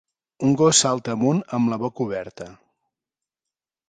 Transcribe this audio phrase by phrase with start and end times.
[0.45, 2.47] Un gos salta amunt amb la boca oberta.